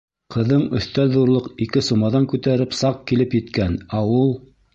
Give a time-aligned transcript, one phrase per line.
[0.35, 4.35] Ҡыҙың өҫтәл ҙурлыҡ ике сумаҙан күтәреп саҡ килеп еткән, ә ул!..